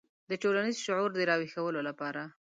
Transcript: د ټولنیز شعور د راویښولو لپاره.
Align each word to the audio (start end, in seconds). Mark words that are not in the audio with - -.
د 0.29 0.31
ټولنیز 0.41 0.77
شعور 0.85 1.09
د 1.13 1.19
راویښولو 1.29 1.79
لپاره. 1.89 2.21